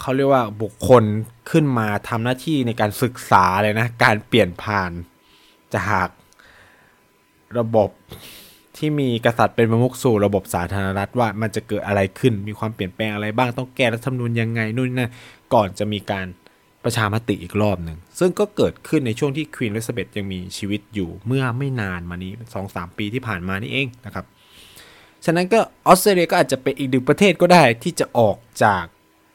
[0.00, 1.04] เขาเรียกว่าบุคคล
[1.50, 4.90] ขึ้นมาทำหน้าที่ในการศึกษาเลยนะ การเปลี่ยนผ่าน
[5.74, 6.08] จาก
[7.58, 7.90] ระบบ
[8.80, 15.10] ที่มีกษัตริย์เป็นประมุขสู่ระบบสาธารณรัฐว่ามันจะเกิดอะไรขึ้น มีความเปลี่ยนแปลงอะไรบ้างต้องแก้รัฐธรรมนูญยังไงนู่นนั่น
[15.54, 16.26] ก่อนจะมีการ
[16.84, 24.24] ประชามติอีกรอบหนึ่ง ซึ่งก็เกิดขึ้นในช่วงที่ควีนอลิซาเบธยังมีชีวิตอยู่เมื่อไม่นานมานี้สองสามปีที่ผ่านมานี่เองนะครับ
[25.24, 28.84] ฉะนั้นก็ออสเตรเลียก็อาจจะเป็นอีกหนึ่งประเทศก็ได้ที่จะออกจาก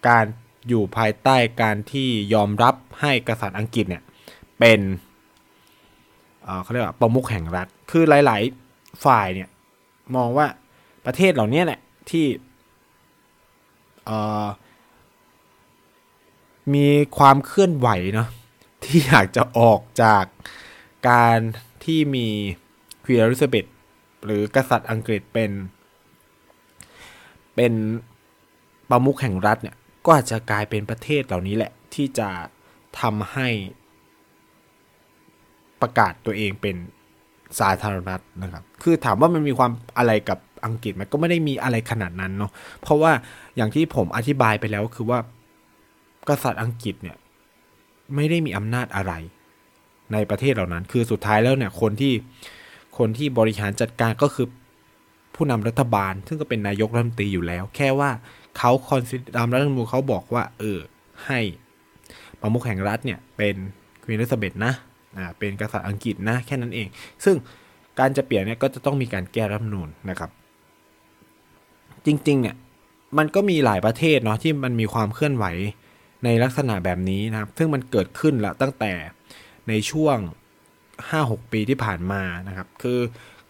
[0.08, 0.26] การ
[0.68, 4.04] อยู่ภายใต้การที่ยอมรับให้กษัตริย์อังกฤษเนี่ย
[4.60, 4.80] เป็น
[6.64, 8.65] เขาเรียกว่าประมุขแห่งรัฐ คือหลาย ๆ
[9.04, 9.50] ฝ่ายเนี่ย
[10.16, 10.48] มองว่า
[11.06, 11.80] ประเทศเหล่านี้แหละ
[12.10, 12.26] ที่
[16.74, 18.30] มีความเคลื่อนไหวเนาะ
[18.84, 20.26] ที่อยากจะออกจาก
[21.10, 21.40] การ
[21.84, 22.28] ที่มี
[23.04, 23.66] ควีนอลิซาเบธ
[24.26, 25.52] หรือกษัตริย์อังกฤษเป็น
[27.56, 27.74] เป็น
[28.90, 32.30] ประมุขแห่งรัฐเนี่ยก็อาจจะกลายเป็นประเทศเหล่านี้แหละ ที่จะ
[33.00, 33.50] ทำให้
[35.82, 36.76] ประกาศตัวเองเป็น
[37.60, 43.12] สาธารณรัฐนะครับ คือถามว่ามันมีความอะไรกับอังกฤษมันก็ไม่ได้มีอะไรขนาดนั้นเนาะ เพราะว่า
[43.56, 45.20] อย่างที่ผมอธิบายไปแล้วคือว่า
[46.28, 47.16] กษัตริย์อังกฤษเนี่ย
[48.16, 49.14] ไม่ได้มีอำนาจอะไร
[50.14, 52.14] ในประเทศเหล่านั้น คือสุดท้ายแล้วเนี่ยคนที่
[52.98, 54.48] คนที่บริหารจัดการก็คือ
[55.36, 58.10] ผู้นำรัฐบาล ซึ่งก็เป็นนายกรัฐมนตรีอยู่แล้ว แค่ว่า
[58.58, 60.80] เขาคอนซิตามรัฐธรรมนูญเขาบอกว่า เออ
[61.26, 61.40] ให้
[62.42, 63.56] ประมุขแห่งรัฐเนี่ยเป็น
[64.04, 64.74] ควีนอลิซาเบธนะ
[65.18, 66.88] อ่าเป็นกษัตริย์อังกฤษนะแค่นั้นเอง
[67.26, 67.36] ซึ่ง
[68.00, 70.30] การจะเปลี่ยนเนี่ยก็จะต้องมีการแก้รัฐมนูญนะครับ
[72.06, 72.56] จริงๆเนี่ย
[73.18, 75.46] มันก็มีหลายประเทศเนาะที่มันมีความเคลื่อนไหว
[76.24, 78.94] ในลักษณะแบบนี้นะครับ ซึ่งมันเกิดขึ้นละตั้งแต่
[79.70, 80.18] ในช่วง
[80.86, 83.00] 5-6 ปีที่ผ่านมานะครับ คือ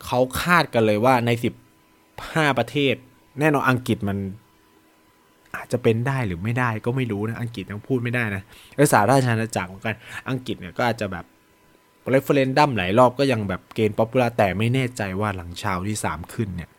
[0.06, 1.30] เขาคาดกันเลยว่าใน
[1.94, 2.96] 15 ประเทศ
[3.40, 4.18] แน่นอนอังกฤษมัน
[5.56, 8.44] อาจจะเป็นได้หรือไม่ได้ก็ไม่รู้นะ อังกฤษยังพูดไม่ได้นะ
[8.76, 9.96] เออสหราชอาณาจักรเหมือนกัน
[10.30, 11.26] อังกฤษเนี่ยก็อาจจะแบบ
[12.12, 16.70] referendum หลายรอบก็ยังแบบควีน popular แต่ไม่แน่ใจว่าหลังชาร์ลส์ที่ 3 ขึ้นเนี่ย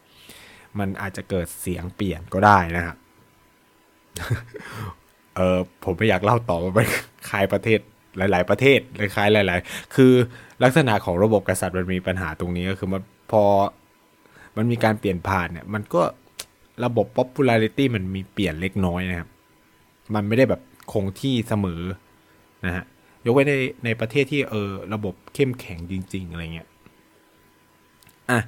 [0.79, 2.97] มันอาจจะเกิดเสียงเปลี่ยนก็ได้นะครับ
[5.37, 6.81] เออผมไม่อยากเล่าต่อว่าไป
[7.31, 7.81] คลายประเทศ
[8.17, 10.12] หลาย ๆ ประเทศคล้ายหลาย ๆ คือ
[10.62, 13.45] ลักษณะของระบบกษัตริย์มันมีปัญหาตรงนี้ก็คือมันพอ
[14.57, 16.03] มันมีการเปลี่ยนผ่านเนี่ย มันก็
[16.85, 19.29] ระบบ popularity มันมีเปลี่ยนเล็กน้อยนะครับ
[20.15, 20.62] มันไม่ได้แบบ
[20.93, 21.83] คงที่เสมอ
[22.67, 22.85] นะฮะ
[23.27, 26.69] ยกไว้ในในประเทศที่เออระบบเข้มแข็งจริง ๆ อะไรเงี้ย
[28.31, 28.41] อะ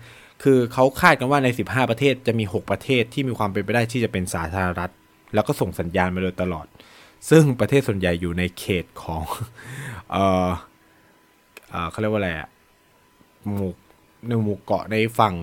[0.43, 4.91] คือเขาคาดกันว่าใน 15 ประเทศจะมี 6 ประเทศที่มีความเป็นไปได้ที่จะเป็นสาธารณรัฐ
[5.35, 6.67] แล้วก็ส่งสัญญาณมาโดยตลอด
[7.31, 9.23] ซึ่งประเทศส่วนใหญ่อยู่ในเขตของ
[10.13, 10.49] เออ
[11.71, 12.49] เออเขาเรียกว่าอะไรอะ
[13.45, 13.73] หมู่
[14.27, 15.35] ในหมู่เกาะในฝั่ง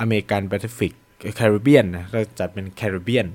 [0.00, 0.92] อเมริกันแปซิฟิก
[1.36, 3.26] แคริบเบียนนะเราจัดเป็นแคริบเบียน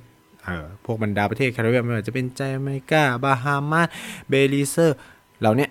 [0.45, 3.87] เออพวกบรรดาประเทศแคริบเบียนไม่ว่าจะเป็นจาเมกาบาฮามาส
[4.29, 4.97] เบลีซเออ
[5.39, 5.67] เหล่านี้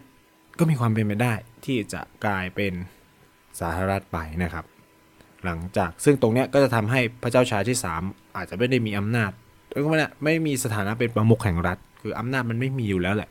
[0.58, 1.32] ก็มีความเป็นไปได้
[1.64, 2.72] ที่จะกลายเป็น
[3.60, 4.64] สาธารณรัฐไปนะครับ
[5.44, 9.30] หลังจากซึ่งตรงเนี้ยก็จะทำให้พระเจ้าชายที่ 3 อาจจะไม่ได้มีอำนาจ
[9.84, 13.30] ก็ไม่ไม่มีสถานะเป็นประมุขแห่งรัฐ คืออำนาจมันไม่มีอยู่แล้วแหละ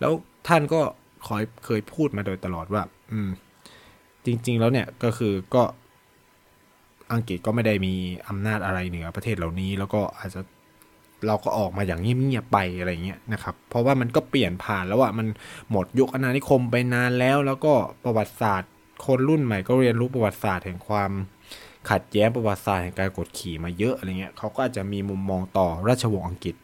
[0.00, 0.12] แล้ว
[0.48, 0.80] ท่านก็
[1.28, 3.30] คอยเคยพูดมาโดยตลอดว่า อืม
[4.26, 5.62] จริง ๆ แล้วเนี่ยก็คือก็
[7.12, 7.94] อังกฤษก็ไม่ได้มี
[8.28, 10.40] อำนาจอะไรเหนือประเทศเหล่านี้ แล้วก็อาจจะ
[11.26, 15.26] เราก็ออกมาอย่างเงียบๆไปอะไรเงี้ยนะครับ เพราะว่ามันก็เปลี่ยนผ่านแล้วอะมัน
[15.70, 17.72] หมดยุคอาณานิคมไปนานแล้ว แล้วก็
[18.04, 18.70] ประวัติศาสตร์
[19.06, 21.10] คนรุ่นใหม่ก็เรียนรู้ประวัติศาสตร์แห่งความ
[21.90, 26.56] ขัดแย้งประวัติศาสตร์แห่งการกดขี่มาเยอะอะไรเงี้ยเขาก็อาจจะมีมุมมองต่อราชวงศ์อังกฤษ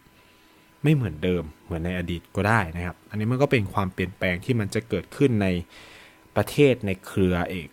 [0.83, 5.49] ไม่เหมือนเดิมเหมือนในอดีตก็ได้นะครับ อันนี้มันก็เป็นความเปลี่ยนแปลงที่มันจะเกิดขึ้นใน
[6.37, 7.69] ประเทศในเครือเอก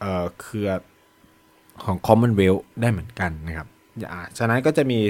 [0.00, 0.68] เอ่อเครือ
[1.84, 3.68] ของ Commonwealth ได้เหมือนกันนะครับ
[4.12, 5.00] อ่าฉะนั้นก็จะมี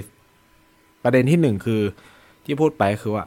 [1.02, 1.82] ประเด็นที่หนึ่งคือ
[2.44, 3.24] ที่พูดไปคือว่า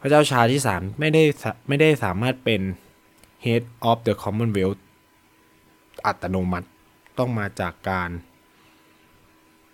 [0.00, 1.22] พระเจ้าชาที่สามไม่ได้
[1.68, 2.60] ไม่ได้สามารถเป็น
[3.44, 4.80] head of the Commonwealth
[6.06, 6.68] อัตโนมัติ
[7.18, 8.10] ต้องมาจากการ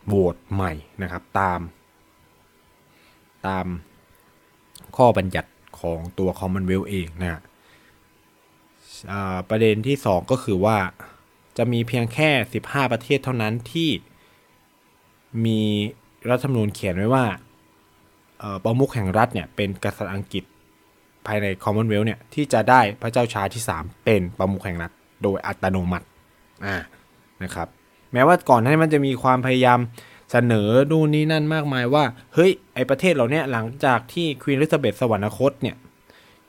[0.07, 1.61] โหวตใหม่นะครับ ตาม
[3.47, 3.67] ตาม
[4.97, 5.51] ข้อบัญญัติ
[5.81, 7.41] ของตัว Commonwealth เองนะฮะ
[9.51, 10.79] ประเด็นที่ 2 ก็คือว่า
[11.59, 12.31] จะมีเพียงแค่
[12.63, 13.91] 15 ประเทศเท่านั้นที่
[15.45, 15.61] มี
[16.31, 17.25] รัฐธรรมนูญเขียนไว้ว่า
[18.65, 20.45] ประมุขแห่งรัฐเนี่ยเป็นกษัตริย์อังกฤษ
[21.27, 26.07] ภายใน Commonwealth เนี่ยที่จะได้พระเจ้าชายที่ 3 เป็นประมุขแห่งรัฐโดยอัตโนมัติ
[26.67, 26.77] อ่า
[27.43, 27.69] นะครับ
[28.13, 29.79] แม้ว่าก่อนหน้านี้มันจะมีความพยายาม
[30.31, 35.77] เสนอดูนี้นั่นมากมายว่า เฮ้ย ไอประเทศเราเนี่ยหลังจากที่ควีนอลิซาเบธสวรรคตเนี่ย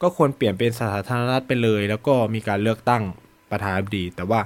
[0.02, 3.04] ก็ควรเปลี่ยนเป็นสาธารณรัฐไปเลย แล้วก็มีการเลือกตั้ง
[3.52, 4.42] ประธานาธิบดี แต่ว่า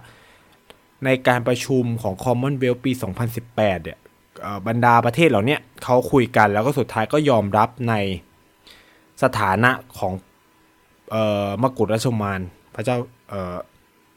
[1.05, 2.91] ในการประชุมของ Commonwealth ปี
[3.37, 3.97] 2018 เนี่ย
[4.67, 7.93] บรรดาประเทศเหล่านี้เขาคุยกันแล้วก็สุดท้ายก็ยอมรับใน
[9.23, 10.13] สถานะของ
[11.13, 11.15] อ
[11.47, 12.39] อมกุฎราชมาน
[12.75, 12.97] พระเจ้า
[13.31, 13.57] ออ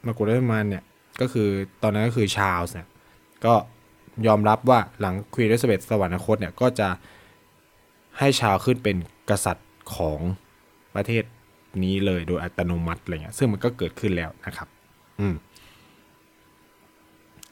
[0.06, 0.84] มกุฎราชมานเนี่ย
[1.20, 1.48] ก็คือ
[1.82, 2.88] ตอนนั้นก็คือชาลส์เนี่ย
[3.44, 3.54] ก็
[4.26, 6.88] ยอมรับว่าหลังควีนอลิซาเบธสวรรคตเนี่ยก็จะ
[8.18, 8.96] ให้ชาวขึ้นเป็น
[9.30, 10.18] กษัตริย์ของ
[10.94, 11.24] ประเทศ
[11.82, 14.68] นี้เลยโดยอัตโนมัติอะไรเงี้ยซึ่งมันก็เกิดขึ้นแล้วนะครับ
[15.20, 15.34] อืม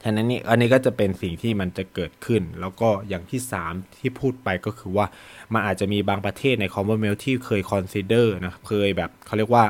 [0.05, 3.41] ฉะนั้นนี่อันนี้ก็จะเป็นสิ่งที่มันจะเกิดขึ้น แล้วก็อย่างที่
[3.71, 5.07] 3 ที่พูดไปก็คือว่า
[5.53, 9.65] มันอาจจะมีบางประเทศใน Commonwealth ที่เคย consider นะเคยแบบเขาเรียกว่า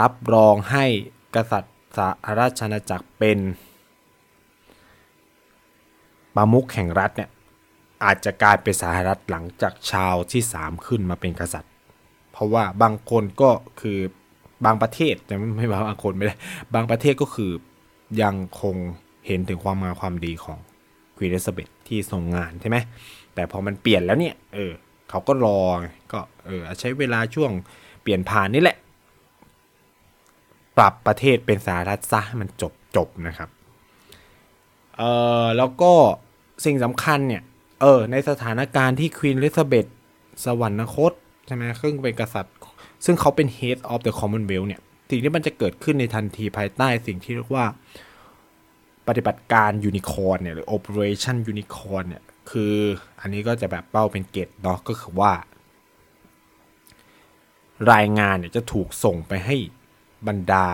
[0.00, 0.84] รับรองให้
[1.36, 3.38] กษัตริย์สหราชอาณาจักรเป็น
[6.36, 7.30] ประมุขแห่งรัฐเนี่ย
[8.04, 11.72] อาจจะกลายเป็นสหรัฐหลังจากชาวที่ 3 ขึ้นมาเป็นกษัตริย์
[12.32, 13.98] เพราะว่าบางคนก็คือ
[14.64, 16.34] บางประเทศแต่ไม่บางคนไม่ได้
[16.74, 17.52] บางประเทศก็คือ
[18.22, 18.76] ยังคง
[19.26, 20.58] เห็นถึงความงามความดีของ
[21.16, 22.76] ควีนเอลิซาเบธที่ทรงงานใช่ไหม
[23.34, 24.72] แต่พอมันเปลี่ยนแล้วเนี่ย เออ
[25.10, 25.60] เขาก็รอ
[26.12, 27.50] ก็เออใช้เวลาช่วง
[28.02, 28.78] เปลี่ยนผ่านนี่แหละ
[30.78, 33.48] ปรับประเทศเป็นสาธารณรัฐซะให้มันจบจบนะครับ
[34.96, 35.02] เอ
[35.42, 35.92] อแล้วก็
[36.64, 37.42] สิ่งสำคัญเนี่ย
[37.80, 39.86] เออ ในสถานการณ์ที่ควีนเอลิซาเบธ
[40.44, 41.12] สวรรคต
[41.46, 42.54] ใช่ไหมซึ่งเป็นกษัตริย์
[43.04, 47.66] ซึ่งเขาเป็น head of the commonwealth เนี่ย สิ่งที่มันจะเกิดขึ้นในทันทีภายใต้สิ่งที่เรียกว่า
[49.08, 52.74] ปฏิบัติการยูนิคอร์เนี่ยหรือ Operation Unicorn เนี่ยคือ
[53.20, 55.32] อันนี้ก็จะแบบเป้าเป็นเกตเนาะก็คือว่า
[57.92, 59.56] รายงานเนี่ยจะถูกส่งไปให้
[60.26, 60.66] บรรดา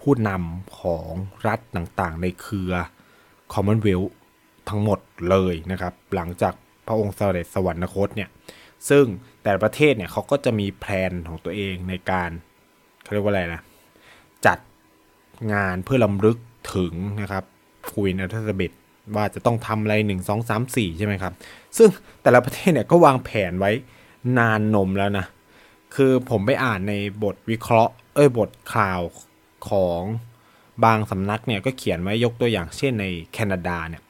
[0.00, 1.10] ผู้นำของ
[1.46, 2.72] รัฐต่างๆ ในเครือ
[3.52, 4.10] Commonwealth
[4.68, 4.98] ทั้งหมด
[5.30, 6.54] เลยนะครับ หลังจาก
[6.86, 8.30] พระองค์เสด็จสวรรคตเนี่ย
[8.88, 9.04] ซึ่ง
[9.42, 12.30] แต่ประเทศเนี่ยเขาก็จะมีแผนของตัวเองในการ
[13.02, 13.60] เขาเรียกว่าอะไรนะ
[14.46, 14.58] จัด
[15.52, 16.38] งานเพื่อลำลึก
[16.74, 17.44] ถึงนะครับ
[17.90, 18.72] ควีนอัลซาเบธ
[19.16, 21.32] ว่าจะต้องทำอะไรหนึ่งสองสามสี่ใช่ไหมครับ
[21.76, 21.88] ซึ่ง
[22.22, 23.72] แต่ละประเทศเนี่ยก็วางแผนไว้
[24.38, 25.26] นานนมแล้วนะ
[25.94, 29.00] คือผมไปอ่านในบทวิเคราะห์ เอ้ย บทข่าว
[29.68, 30.02] ของ
[30.84, 34.02] บางสำนักเนี่ยก็เขียนไว้ยกตัวอย่างเช่นในแคนาดาเนี่ย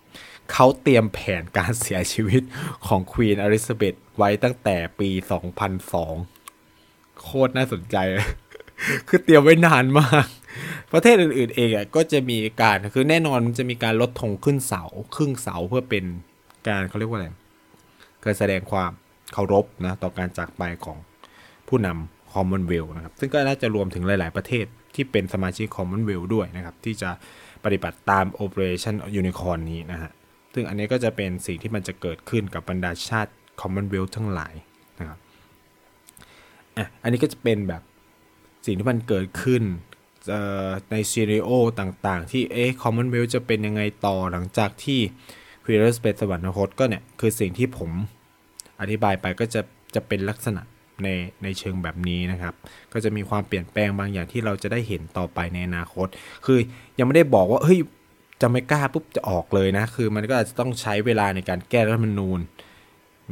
[0.52, 2.42] เขาเตรียมแผนการเสียชีวิต
[2.86, 5.10] ของควีนอลิซาเบธไว้ตั้งแต่ปี
[5.94, 7.96] 2002 โคตรน่าสนใจ
[9.08, 10.26] คือเตรียมไว้นานมาก
[10.92, 14.82] ประเทศอื่น ๆ เองอะก็จะมีการคือแน่นอนมันจะมีการลดธงขึ้นเสา
[15.14, 16.04] ครึ่งเสาเพื่อเป็น
[16.68, 17.28] การเขาเรียกว่าอะไร
[18.24, 18.90] การแสดงความ
[19.32, 20.98] เคารพนะต่อการจากไปของ
[21.68, 27.10] ผู้นำคอมมอนเวลนะครับ ซึ่งก็น่าจะรวมถึงหลาย ๆประเทศที่เป็นสมาชิกคอมมอนเวลด้วยนะครับ ที่จะ
[27.64, 30.10] ปฏิบัติตาม Operation Unicorn นี้นะฮะ
[30.54, 34.54] ซึ่งอันนี้ก็จะเป็นสิ่งที่มันจะเกิดขึ้นกับบรรดาชาติ Commonwealth ทั้งหลาย
[35.00, 35.18] นะครับ
[36.76, 37.82] อะอันนี้ก็จะเป็นแบบ
[38.66, 39.62] สิ่งที่มันเกิดขึ้น
[40.90, 41.48] ในซีรีโอ
[41.80, 45.00] ต่างๆ ที่เอ๊ะ Commonwealth จะเป็นยังไงต่อหลังจากที่
[45.64, 47.90] q u e e r s เป็นสวรรคตก็เนี่ย คือสิ่งที่ผม
[48.80, 49.60] อธิบายไปก็จะ
[49.94, 50.62] จะเป็นลักษณะ
[51.02, 51.08] ใน
[51.42, 52.54] ในเชิงแบบนี้นะครับ
[52.92, 56.06] ก็จะมีความเปลี่ยนแปลงบางอย่างที่เราจะได้เห็นต่อไปในอนาคต
[56.46, 56.58] คือ
[56.98, 57.78] ยังไม่ได้บอกว่าเฮ้ย
[58.42, 62.40] จะไม่กล้าปุ๊บจะออกเลยนะ คือมันก็อาจจะต้องใช้เวลาในการแก้รัฐธรรมนูญ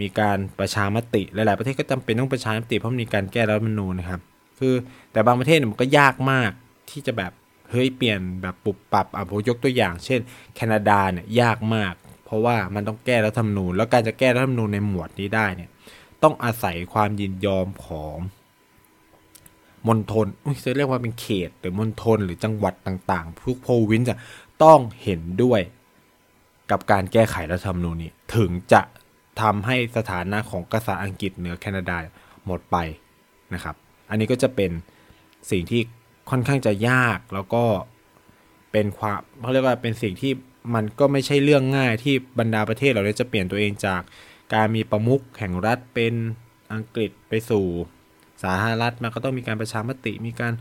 [0.00, 4.20] มีการประชามติ หลาย ๆ ประเทศก็จำเป็นต้องประชามติเพราะมีการแก้รัฐธรรมนูญนะครับ
[4.60, 4.74] คือ
[5.12, 6.52] แต่บางประเทศมันก็ยากมาก
[6.90, 7.32] ที่จะแบบ
[7.70, 10.20] เฮ้ยเปลี่ยนแบบปรับปรับอะผมยกตัวอย่าง เช่น
[10.54, 11.94] แคนาดาเนี่ยยากมาก
[12.24, 15.70] เพราะว่ามันต้องแก้รัฐธรรมนูญ แล้วการจะแก้รัฐธรรมนูญในหมวดนี้ได้เนี่ย
[16.22, 18.16] ต้องอาศัยความยินยอมของ
[19.88, 20.26] มณฑล
[20.64, 24.16] จะเรียกว่าเป็นเขต หรือมณฑลหรือจังหวัดต่างๆทุกโพวินจะ
[24.62, 25.60] ต้องเห็นด้วย
[26.70, 28.82] กับการแก้ไขรัฐธรรมนูญนี้ถึงจะ
[29.40, 31.96] ทำให้สถานะของกษัตริย์อังกฤษเหนือแคนาดา
[32.46, 32.76] หมดไป
[33.54, 33.76] นะครับ
[34.10, 34.70] อันนี้ก็จะเป็น
[35.50, 35.82] สิ่งที่
[36.30, 37.64] ค่อนข้างจะยากแล้วก็
[38.72, 40.32] เป็นความเขาเรียกว่าเป็นสิ่งที่
[40.74, 44.02] มันก็ไม่ใช่เรื่องง่ายที่บรรดาประเทศเหล่านี้จะเปลี่ยนตัวเองจาก
[44.54, 46.14] การมีประมุขแห่งรัฐเป็น
[46.72, 47.64] อังกฤษไปสู่
[48.42, 50.52] สาธารณรัฐมันก็ต้องมีการประชามติมีการ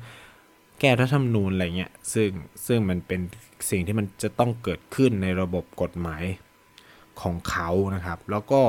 [0.80, 2.30] แก้รัฐธรรมนูญอะไรเงี้ยซึ่ง
[2.66, 3.22] ซึ่งมันเป็น
[3.70, 6.24] สิ่งที่มันจะต้องเกิดขึ้นในระบบกฎหมาย
[7.22, 8.62] ของเขานะครับ แล้วก็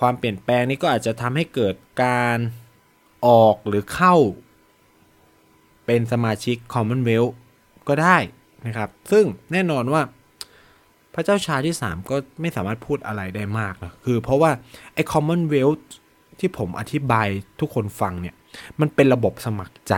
[0.00, 1.74] ความเปลี่ยนแปลงนี้ก็อาจจะทำให้เกิด
[2.04, 2.38] การ
[3.26, 4.16] ออกหรือเข้า
[5.86, 7.32] เป็นสมาชิก Commonwealth
[7.88, 8.16] ก็ได้
[8.66, 10.02] นะครับ ซึ่งแน่นอนว่า
[11.14, 14.50] พระเจ้าชาที่ 3 ก็ไม่สามารถพูดอะไรได้มากนะคือเพราะว่า
[14.94, 15.82] ไอ้ Commonwealth
[16.38, 17.28] ที่ผมอธิบาย
[17.60, 18.34] ทุกคนฟังเนี่ย
[18.80, 19.94] มันเป็นระบบสมัครใจ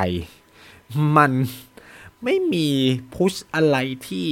[1.16, 1.32] มัน
[2.24, 2.68] ไม่มี
[3.14, 3.76] พุชอะไร
[4.08, 4.28] ที่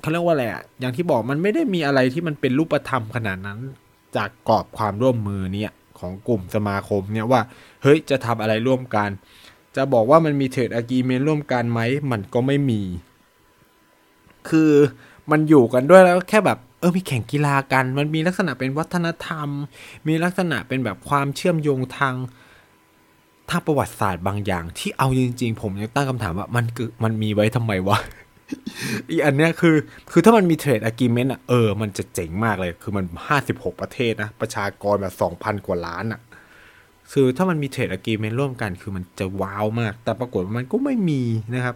[0.00, 3.58] เขาเรียกว่าอะไรอะอย่างที่บอกมันไม่ได้มีอะไรที่มันเป็นรูปธรรมขนาดนั้น
[4.16, 7.40] จากกรอบความร่วมมือเนี่ยของกลุ่มสมาคมเนี่ยว่า
[7.82, 9.10] เฮ้ยจะทำอะไรร่วมกัน
[9.76, 11.80] จะบอกว่ามันมีเทรดอะกีเมนร่วมกันไหม
[12.12, 12.82] มันก็ไม่มี
[14.48, 14.72] คือ
[15.30, 19.48] มันอยู่กันด้วยแล้วแค่แบบเออมีแข่งกีฬากัน มันมีลักษณะเป็นวัฒนธรรม
[20.08, 22.14] มีลักษณะเป็นแบบความเชื่อมโยงทาง
[23.50, 27.98] ทางประวัติศาสตร์บางอย่าง ที่เอาจริง ๆ ผมยังตั้งคำถามว่ามันคือมันมีไว้ทำไมวะ
[29.08, 29.74] อีอันเนี้ยคือ
[30.10, 36.20] คือถ้ามันมีเทรดอะกิเมนต์อะเออ มันจะเจ๋งมากเลย คือมันห้าสิบหกประเทศนะ ประชากรแบบสองพันกว่าล้านอะ
[37.12, 41.22] คือถ้ามันมีเทรดอะกีเมนร่วมกัน คือมันจะว้าวมาก แต่ปรากฏมันก็ไม่มี
[41.54, 41.74] นะครับ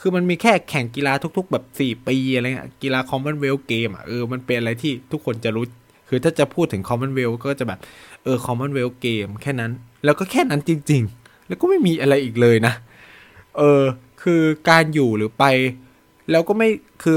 [0.00, 5.64] คือมันมีแค่แข่งกีฬาทุกๆ แบบ 4 ปีอะไรเงี้ยกีฬาคอมมอนเวลเกมอะเออมันเป็นอะไรที่ทุกคนจะรู้
[6.08, 7.78] คือถ้าจะพูดถึงคอมมอนเวลก็จะแบบ
[8.24, 9.72] เออคอมมอนเวลเกมแค่นั้น
[10.04, 12.74] แล้วก็แค่นั้นจริง ๆ แล้วก็ไม่มีอะไรอีกเลยนะ
[13.58, 13.82] เออ
[14.22, 15.44] คือการอยู่หรือไป
[16.30, 16.68] แล้วก็ไม่
[17.02, 17.16] คือ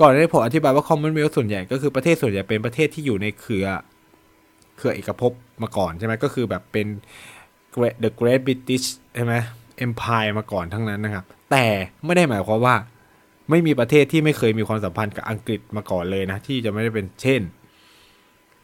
[0.00, 3.66] ก่อนที่ผมอธิบายว่าคอมมอนเวลส่วนใหญ่ก็คือประเทศส่วนใหญ่เป็นประเทศที่อยู่ในเครือ
[4.76, 5.32] เครือเอกภพ
[5.62, 6.86] มาก่อนใช่ไหมก็คือแบบเป็น
[8.02, 9.34] The Great British ใช่ไหม
[9.86, 11.66] Empire มาก่อนทั้งนั้นนะครับ แต่
[12.04, 12.76] ไม่ได้หมายความว่า
[13.50, 17.40] ไม่มีประเทศที่ไม่เคยมีความสัมพันธ์กับอังกฤษมาก่อนเลยนะ ที่จะไม่ได้เป็นเช่น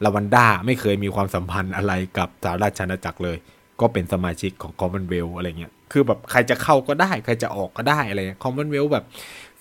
[0.04, 3.36] ลาวันดาไม่เคยมีความสัมพันธ์อะไรกับสหราชอาณาจักรเลย
[3.80, 9.04] ก็เป็นสมาชิกของ Commonwealth อะไรเงี้ยคือแบบใครจะเข้าก็ได้ ใครจะออกก็ได้อะไรเงี้ย Commonwealth แบบ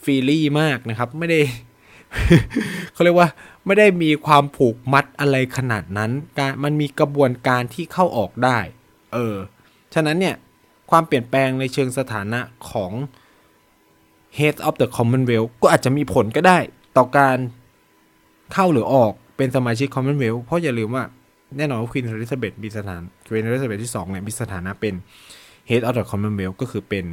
[0.04, 1.40] ฟรีลี่มากนะครับ ไม่ได้
[2.94, 3.30] เขาเรียกว่า
[3.66, 8.60] ไม่ได้มีความผูกมัดอะไรขนาดนั้น การมันมีกระบวนการที่เข้าออกได้
[9.14, 9.36] เออ
[9.94, 10.36] ฉะนั้นเนี่ย
[10.92, 12.40] ความเปลี่ยนแปลงในเชิงสถานะ
[12.72, 12.92] ของ
[14.38, 16.58] Head of the Commonwealth ก็อาจจะมีผลก็ได้
[16.98, 17.38] ต่อการ
[18.54, 21.04] เข้าหรือออกเป็นสมาชิก Commonwealth เพราะอย่าลืมว่า
[21.58, 24.94] แน่นอนว่าควีนอลิซาเบธมีสถานควีนอลิซาเบธที่2เนี่ยมีสถานะเป็น
[25.70, 27.06] Head of the Commonwealth ก็คือเป็น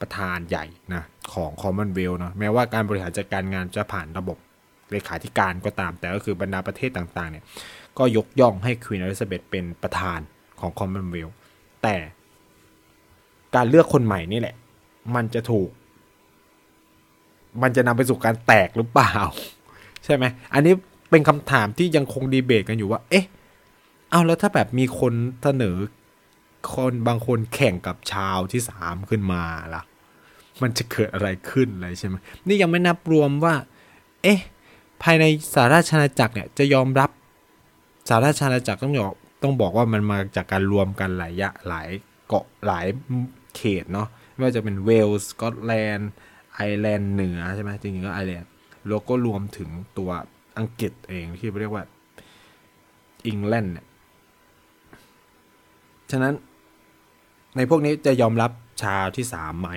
[0.00, 4.36] ประธานใหญ่นะของ Commonwealth เนาะแม้ว่าการบริหารจัดการงานจะผ่านระบบ
[4.92, 7.44] เลขาธิการก็ตาม แต่ก็คือบรรดาประเทศต่างๆเนี่ย
[7.98, 10.20] ก็ยกย่องให้ควีนอลิซาเบธเป็นประธาน
[10.60, 11.34] ของ Commonwealth
[11.82, 11.96] แต่
[13.54, 14.56] การเลือกคนใหม่นี่แหละ
[15.14, 15.68] มันจะถูก
[17.62, 19.14] มันจะนำไปสู่การแตกหรือเปล่า
[20.04, 20.24] ใช่ไหม
[20.54, 20.74] อันนี้
[21.10, 23.26] เป็นคำถามที่ยังคงดีเบตกันอยู่ว่า เอ๊ะ
[24.10, 25.76] เอาแล้วถ้าแบบมีคนเสนอ
[26.74, 29.42] คนบางคนแข่งกับชาวที่สามขึ้นมา
[29.74, 29.82] ล่ะ
[30.62, 32.14] มันจะเกิดอะไรขึ้นอะไรใช่ไหม
[32.46, 33.54] นี่ยังไม่นับรวมว่า
[34.22, 34.40] เอ๊ะ
[35.02, 37.10] ภายในสาราชาณาจักรเนี่ยจะยอมรับ
[38.08, 41.88] สาราชาณาจักรต้องบอกต้องบอกว่ามันมาจากการรวมกันหลายยะหลาย
[42.26, 42.86] เกาะหลาย
[43.56, 46.10] เขตเนาะไม่ว่าจะเป็นเวลส์สกอตแลนด์
[46.54, 48.50] ไอร์แลนด์เหนือใช่ไหมจริงๆก็ไอร์แลนด์
[48.88, 50.10] แล้วก็รวมถึงตัว
[50.58, 51.92] อังกฤษเองที่เรียกว่าอัง
[53.24, 53.86] กฤษเนี่ย
[56.10, 56.34] ฉะนั้น
[57.56, 58.50] ในพวกนี้จะยอมรับ
[58.82, 59.68] ชาร์ลส์ที่สามไหม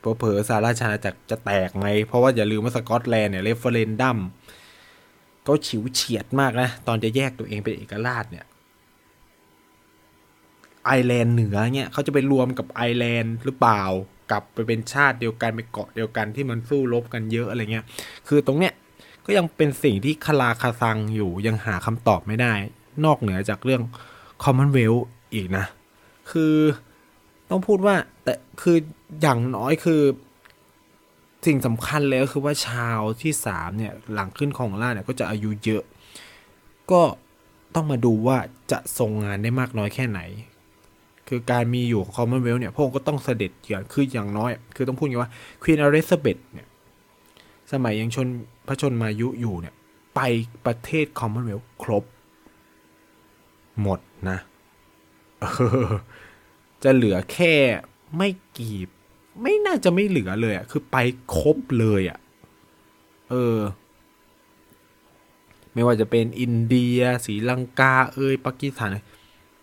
[0.00, 4.18] เผลอๆสหราชอาณาจักรจะแตกไหม เพราะว่าอย่าลืมว่าสกอตแลนด์เนี่ย referendum
[5.46, 8.44] ก็ฉิวเฉียดมากนะ ตอนจะแยกตัวเองเป็นเอกราชเนี่ย
[10.84, 13.82] ไอร์แลนด์เหนือเนี่ยเขาจะไปรวมกับไอร์แลนด์หรือเปล่า
[14.30, 17.84] กลับไปเป็นชาติเดียวกันไปเกาะเดียวกันที่มันสู้รบกันเยอะอะไรเงี้ย
[18.28, 18.72] คือตรงเนี้ย
[19.26, 22.52] ก็ยังเป็นสิ่งที่คาราคาซังอยู่ยังหาคำตอบไม่ได้
[23.04, 23.82] นอกเหนือจากเรื่อง
[24.42, 25.02] Commonwealth
[25.34, 25.64] อีกนะ
[26.30, 26.54] คือ
[27.50, 28.76] ต้องพูดว่าแต่คือ
[29.20, 30.02] อย่างน้อยคือ
[31.46, 35.82] สิ่งสำคัญเลยก็คือว่าชาร์ลส์ที่สามเนี่ยหลังขึ้นครองราชย์เนี่ยก็จะอายุเยอะ
[36.90, 37.02] ก็
[37.74, 38.38] ต้องมาดูว่า
[38.70, 40.20] จะทรงงานได้มากน้อยแค่ไหน
[41.28, 45.30] คือการมีอยู่ของ Commonwealth เนี่ยพระองค์ก็ต้องเสด็จอย่างคืออย่างน้อย คือต้องพูดอย่างว่า
[45.62, 46.66] Queen Elizabeth เนี่ย
[47.72, 48.28] สมัยยังชน
[48.66, 49.74] พระชนมายุอยู่เนี่ย
[50.14, 50.20] ไป
[50.66, 52.04] ประเทศ Commonwealth ครบ
[53.82, 54.38] หมดนะ
[56.82, 57.54] จะเหลือแค่
[58.16, 58.76] ไม่กี่
[59.42, 60.96] ไม่น่าจะไม่เหลือเลยอะ่ะคือไป
[61.36, 62.18] ครบเลยอะ่ะ
[63.30, 63.58] เออ
[65.74, 68.94] ไม่ว่าจะเป็นอินเดียศรีลังกา เอยปากีสถาน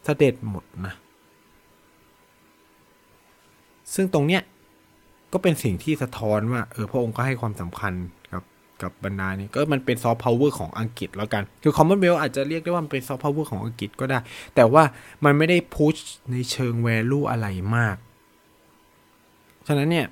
[0.05, 0.93] เสด็จหมดนะ
[3.93, 4.41] ซึ่งตรงเนี้ย
[5.33, 7.93] ก็เป็นสิ่งที่สะท้อนว่า เออพระองค์ก็ให้ความสำคัญ
[8.33, 8.43] กับ
[8.81, 14.19] กับบรรดานี้ก็มันเป็นซอฟต์พาวเวอร์ของอังกฤษแล้วกัน คือ Commonwealth อาจจะเรียกได้ว่ามันเป็นซอฟต์พาวเวอร์ของอังกฤษก็ได้
[14.55, 14.83] แต่ว่า
[15.25, 15.95] มันไม่ได้ push
[16.31, 17.95] ในเชิง value อะไรมาก
[19.67, 20.07] ฉะนั้นเนี่ย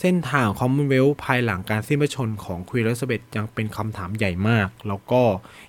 [0.00, 5.22] เส้นทาง Commonwealth ภายหลังการสิ้นพระชนม์ของควีนอลิซาเบธยังเป็นคำถามใหญ่มาก แล้วก็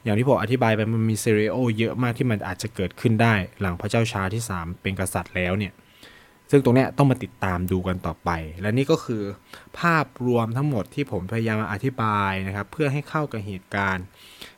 [0.04, 5.74] อย่างที่ผมอธิบายไปมันมี scenario เยอะมากที่มันอาจจะเกิดขึ้นได้หลังพระเจ้าชาร์ลส์ที่ 3 เป็นกษัตริย์แล้วเนี่ย
[6.52, 8.30] ซึ่งตรงนี้ต้องมาติดตามดูกันต่อไป
[8.62, 9.24] และนี่ก็คือ
[9.80, 14.06] ภาพรวมทั้งหมดที่ผมพยายามอธิบายนะครับ เพื่อให้เข้ากับเหตุการณ์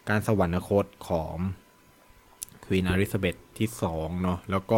[0.09, 1.35] การสวรรคตของ
[2.65, 4.77] ควีนอลิซาเบธที่2เนาะแล้วก็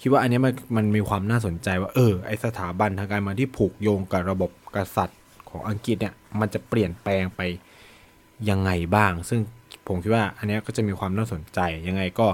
[0.00, 5.20] คิดว่าอันนี้มันมันมีความน่าสนใจว่าเออไอสถาบันทางการเมืองที่ผูกโยงกับระบบกษัตริย์
[5.50, 7.40] ของอังกฤษเนี่ยมันจะเปลี่ยนแปลงไป
[8.50, 9.40] ยังไงบ้าง ซึ่ง
[9.86, 12.26] ผมคิดว่าอันนี้ก็จะมีความน่าสนใจยังไงก็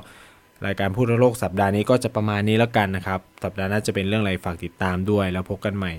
[0.67, 5.93] รายการพูดโลกสัปดาห์นี้ก็จะประมาณนี้แล้วกันนะครับ สัปดาห์หน้าจะเป็นเรื่องอะไรฝากติดตามด้วย แล้วพบกันใหม่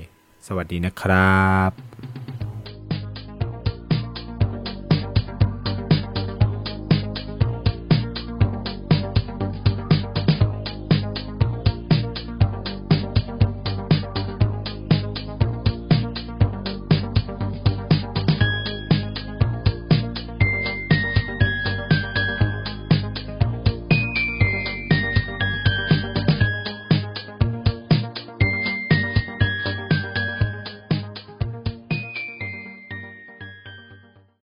[0.48, 2.43] สวัสดีนะครับ